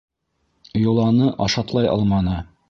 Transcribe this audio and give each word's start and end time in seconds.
Йоланы 0.85 1.29
ашатлай 1.47 1.91
алманы. 1.93 2.41